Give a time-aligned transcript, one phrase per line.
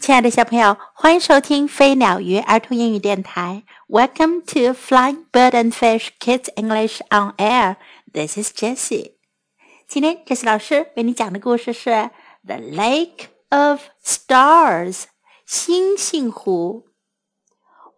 [0.00, 3.64] 亲爱的小朋友，欢迎收听飞鸟鱼儿童英语电台。
[3.88, 7.76] Welcome to Flying Bird and Fish Kids English on Air.
[8.12, 9.12] This is Jessie.
[9.86, 11.90] 今天，Jessie 老师为你讲的故事是《
[12.44, 15.04] The Lake of Stars》
[15.46, 16.88] 星星湖。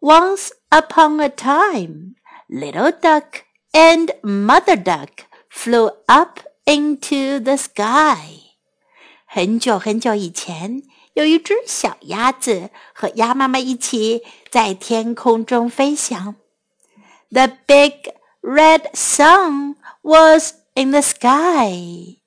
[0.00, 2.14] Once upon a time,
[2.48, 3.42] little duck
[3.72, 5.08] and mother duck
[5.50, 8.56] flew up into the sky.
[9.26, 10.82] 很久很久以前。
[11.15, 16.35] 有一只小鸭子和鸭妈妈一起在天空中飞翔。
[17.31, 22.17] The big red sun was in the sky。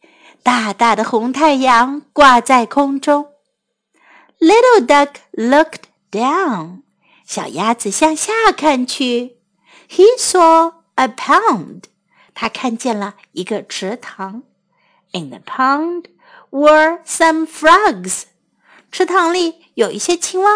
[0.42, 3.28] 大大的红太阳挂在空中。
[4.38, 6.80] Little duck looked down。
[7.26, 9.36] 小鸭子向下看去。
[9.90, 11.82] He saw a pond。
[12.32, 14.44] 他看见了一个池塘。
[15.12, 16.06] In the pond
[16.48, 18.24] were some frogs。
[18.90, 20.50] 池塘里有一些青蛙。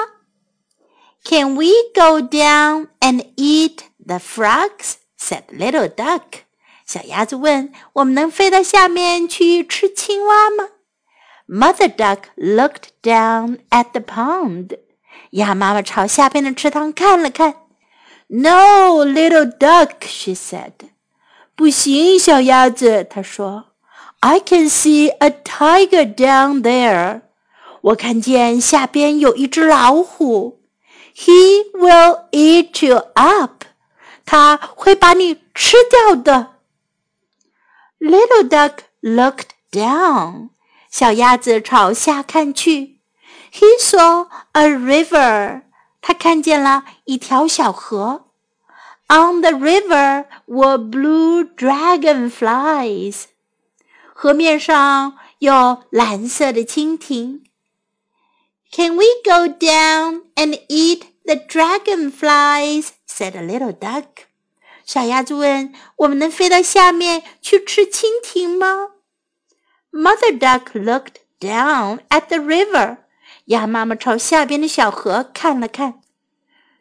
[1.25, 4.95] Can we go down and eat the frogs?
[5.19, 6.43] said little duck.
[6.87, 10.69] 小鸭子问：“我们能飞到下面去吃青蛙吗
[11.49, 14.79] ？”Mother duck looked down at the pond.
[15.31, 17.55] 鸭妈妈朝下边的池塘看了看。
[18.27, 20.73] No, little duck, she said.
[21.55, 23.67] 不行，小鸭子，她说。
[24.21, 27.23] I can see a tiger down there.
[27.83, 30.61] 我看见下边有一只老虎
[31.17, 33.65] ，He will eat you up，
[34.25, 36.55] 他会把你吃掉的。
[37.99, 40.51] Little duck looked down，
[40.91, 43.01] 小鸭子朝下看去
[43.53, 45.63] ，He saw a river，
[46.01, 48.27] 他看见了一条小河。
[49.09, 53.25] On the river were blue dragonflies，
[54.15, 57.43] 河面上有蓝色的蜻蜓。
[58.72, 62.94] can we go down and eat the dragonflies?
[63.06, 64.28] said a little duck.
[64.86, 68.92] 小鸭子问：“我们能飞到下面去吃蜻蜓吗？”
[69.92, 72.98] Mother duck looked down at the river.
[73.46, 76.02] 鸭妈妈朝下边的小河看了看。“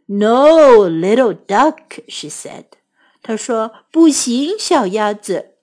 [0.06, 2.64] No, little duck,” she said.
[3.22, 5.54] 她说：“不行，小鸭子。”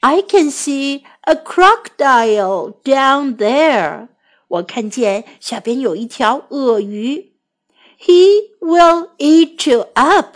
[0.00, 4.08] I can see a crocodile down there.
[4.47, 7.33] 我看见下边有一条鳄鱼
[7.99, 10.35] ，He will eat you up，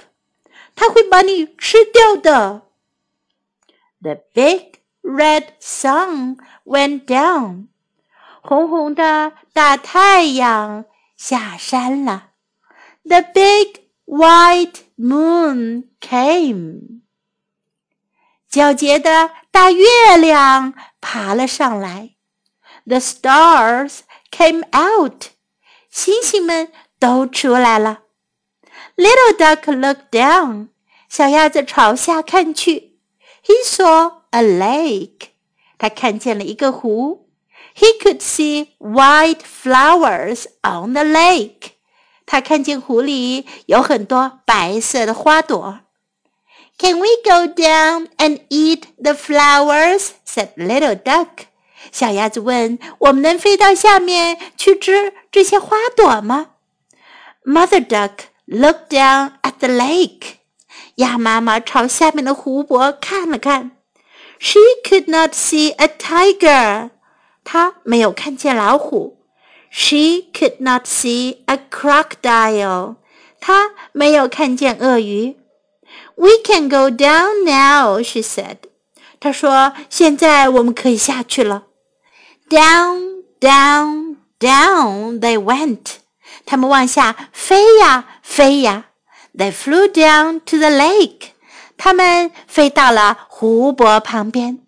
[0.75, 2.63] 他会把你吃掉的。
[4.01, 7.67] The big red sun went down，
[8.41, 10.85] 红红的大太阳
[11.15, 12.31] 下山了。
[13.03, 17.01] The big white moon came，
[18.51, 22.16] 皎洁的大月亮爬了上来。
[22.86, 24.00] The stars
[24.30, 25.26] came out，
[25.90, 28.00] 星星们都出来了。
[28.96, 30.68] Little duck looked down，
[31.08, 32.98] 小鸭子朝下看去。
[33.44, 35.28] He saw a lake，
[35.78, 37.28] 他看见了一个湖。
[37.74, 41.72] He could see white flowers on the lake，
[42.26, 45.80] 他看见湖里有很多白色的花朵。
[46.78, 50.10] Can we go down and eat the flowers?
[50.26, 51.46] said little duck.
[51.90, 56.50] 小鸭子问：“我们能飞到下面去吃这些花朵吗？”
[57.44, 60.36] Mother duck looked down at the lake。
[60.96, 63.72] 鸭妈妈朝下面的湖泊看了看。
[64.38, 66.90] She could not see a tiger。
[67.44, 69.18] 她没有看见老虎。
[69.70, 72.96] She could not see a crocodile。
[73.40, 75.36] 她没有看见鳄鱼。
[76.14, 78.58] We can go down now, she said.
[79.18, 81.64] 她说：“现在我们可以下去了。””
[82.48, 85.96] Down, down, down they went.
[86.44, 88.86] 他们往下飞呀飞呀。
[89.34, 91.30] They flew down to the lake.
[91.78, 94.66] 他们飞到了湖泊旁边。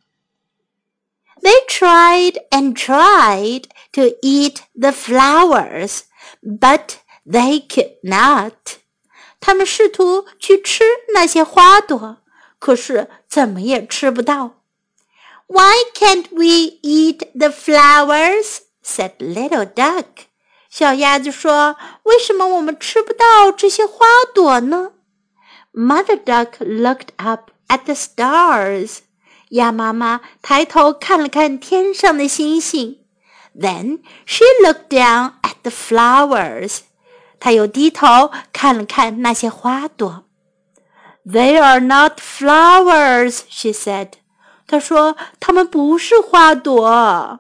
[1.43, 6.05] They tried and tried to eat the flowers,
[6.43, 6.97] but
[7.27, 8.79] they could not.
[9.41, 12.23] 他们试图去吃那些花朵，
[12.59, 14.58] 可是怎么也吃不到。
[15.49, 18.63] why can't we eat the flowers?
[18.83, 20.27] said little duck.
[20.71, 24.93] 小鸭子说：“为什么我们吃不到这些花朵呢？”
[25.73, 29.01] Mother duck looked up at the stars.
[29.51, 32.99] 鸭妈妈抬头看了看天上的星星。
[33.55, 36.81] Then she looked down at the flowers.
[37.39, 40.25] 她又低头看了看那些花朵。
[41.25, 44.15] They are not flowers, she said.
[44.70, 47.40] 他说：“它们不是花朵。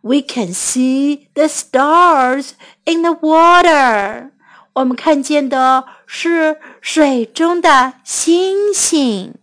[0.00, 2.52] We can see the stars
[2.86, 4.30] in the water.
[4.72, 9.34] 我们看见的是水中的星星。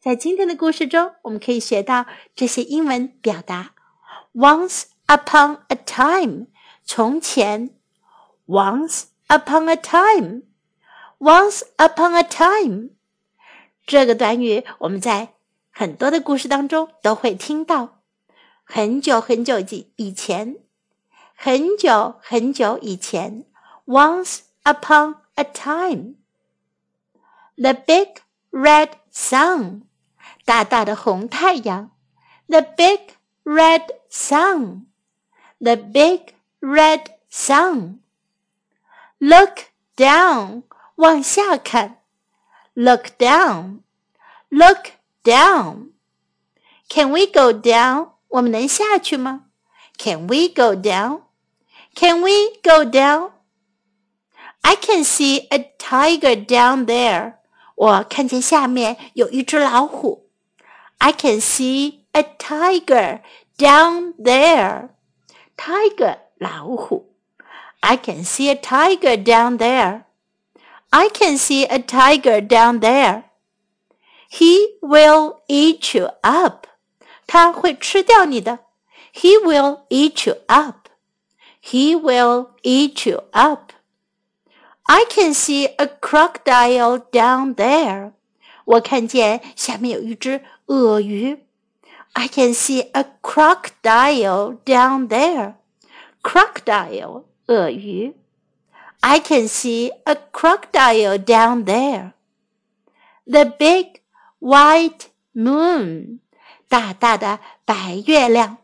[0.00, 3.72] 在今天的故事中，我们可以学到这些英文表达
[4.32, 6.46] ：once upon a time，
[6.82, 7.68] 从前
[8.46, 12.92] ；once upon a time，once upon a time。
[13.86, 15.34] 这个短语我们在
[15.70, 18.00] 很多的故事当中都会听到。
[18.64, 20.56] 很久很久以以前，
[21.34, 23.44] 很久很久以前
[23.86, 28.20] ，once upon a time，the big
[28.52, 29.82] red sun。
[30.44, 31.90] 大大的红太阳
[32.46, 33.00] ，the big
[33.44, 37.98] red sun，the big red sun。
[39.18, 39.58] Look
[39.96, 40.62] down，
[40.96, 41.99] 往下看
[42.73, 44.91] ，look down，look
[45.23, 48.09] down。Can we go down？
[48.27, 49.45] 我们能下去吗？
[49.97, 52.29] Can we go down？Can we
[52.61, 57.35] go down？I can see a tiger down there。
[57.75, 60.29] 我看见下面有一只老虎。
[60.97, 63.21] I can see a tiger
[63.57, 64.89] down there.
[65.55, 67.15] Tiger 老虎。
[67.81, 70.03] I can see a tiger down there.
[70.91, 73.23] I can see a tiger down there.
[74.29, 76.67] He will eat you up.
[77.27, 78.59] 他会吃掉你的。
[79.13, 80.89] He will eat you up.
[81.61, 83.71] He will eat you up.
[84.83, 88.11] I can see a crocodile down there.
[88.65, 91.45] 我看见下面有一只鳄鱼。
[92.13, 95.55] I can see a crocodile down there.
[96.21, 98.15] Crocodile 鳄鱼。
[99.01, 102.13] I can see a crocodile down there.
[103.27, 104.01] The big
[104.39, 106.19] white moon
[106.67, 108.57] 大大的白月亮。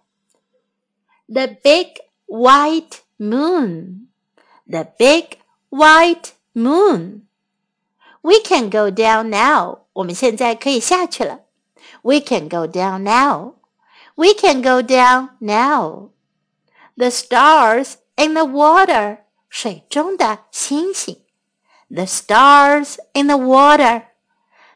[1.28, 1.88] The big
[2.28, 4.08] white moon.
[4.68, 5.38] The big
[5.70, 7.28] white moon.
[8.22, 9.80] We can go down now.
[9.94, 11.42] 我们现在可以下去了。
[12.02, 13.54] We can go down now.
[14.16, 16.10] We can go down now.
[16.98, 19.20] The stars in the water.
[19.56, 21.18] 水中的星星。
[21.90, 24.04] The stars in the water.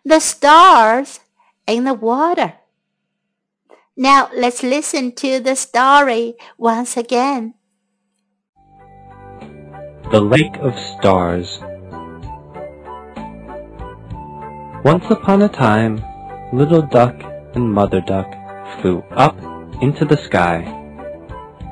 [0.04, 1.18] The stars
[1.66, 2.54] in the water.
[3.96, 7.54] Now let's listen to the story once again.
[10.12, 11.60] The Lake of Stars
[14.84, 16.04] Once upon a time,
[16.54, 17.16] Little Duck
[17.56, 18.30] and Mother Duck
[18.82, 19.36] flew up
[19.82, 20.62] into the sky.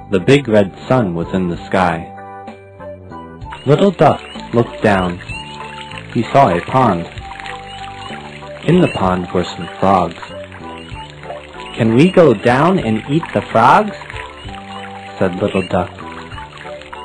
[0.09, 2.09] The big red sun was in the sky.
[3.66, 4.22] Little Duck
[4.54, 5.18] looked down.
[6.14, 7.06] He saw a pond.
[8.64, 10.22] In the pond were some frogs.
[11.74, 13.96] Can we go down and eat the frogs?
[15.18, 15.90] said Little Duck.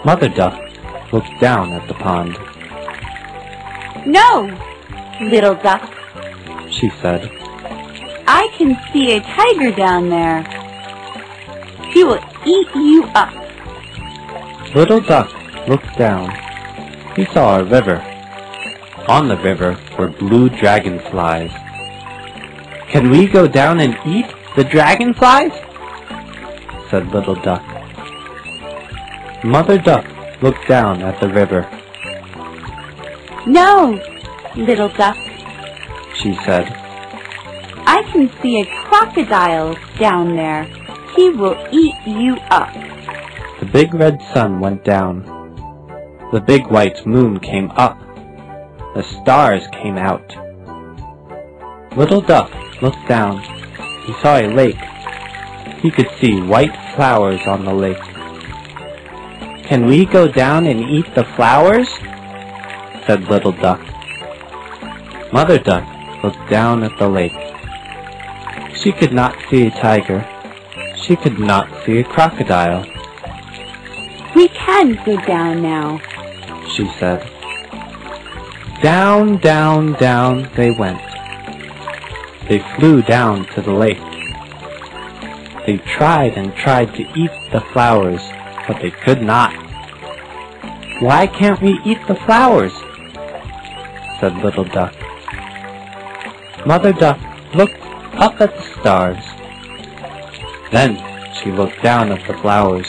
[0.06, 0.60] Mother Duck
[1.12, 2.38] looked down at the pond.
[4.06, 4.50] No,
[5.22, 5.94] Little Duck,
[6.70, 7.30] she said.
[8.28, 10.44] I can see a tiger down there.
[11.92, 13.34] He will eat you up.
[14.76, 15.32] Little Duck
[15.68, 16.43] looked down.
[17.16, 18.02] He saw a river.
[19.08, 21.52] On the river were blue dragonflies.
[22.90, 24.26] Can we go down and eat
[24.56, 25.52] the dragonflies?
[26.90, 27.64] said Little Duck.
[29.44, 30.06] Mother Duck
[30.42, 31.68] looked down at the river.
[33.46, 34.00] No,
[34.56, 35.18] Little Duck,
[36.16, 36.66] she said.
[37.86, 40.64] I can see a crocodile down there.
[41.16, 42.74] He will eat you up.
[43.60, 45.43] The big red sun went down.
[46.34, 47.96] The big white moon came up.
[48.96, 50.36] The stars came out.
[51.96, 53.38] Little Duck looked down.
[54.08, 54.82] He saw a lake.
[55.84, 58.02] He could see white flowers on the lake.
[59.68, 61.88] Can we go down and eat the flowers?
[63.06, 63.82] said Little Duck.
[65.32, 65.86] Mother Duck
[66.24, 67.38] looked down at the lake.
[68.76, 70.28] She could not see a tiger.
[70.98, 72.88] She could not see a crocodile.
[74.36, 76.02] We can go down now,
[76.76, 77.30] she said.
[78.82, 81.02] Down, down, down they went.
[82.50, 84.02] They flew down to the lake.
[85.66, 88.22] They tried and tried to eat the flowers,
[88.68, 89.54] but they could not.
[91.00, 92.74] Why can't we eat the flowers?
[94.20, 94.94] said Little Duck.
[96.66, 97.20] Mother Duck
[97.56, 97.80] looked
[98.16, 99.24] up at the stars.
[100.72, 100.98] Then
[101.36, 102.88] she looked down at the flowers.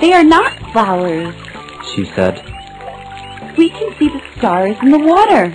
[0.00, 1.34] They are not flowers,
[1.94, 2.55] she said.
[3.56, 5.54] We can see the stars in the water.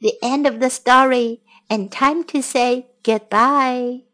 [0.00, 4.05] The end of the story, and time to say Goodbye.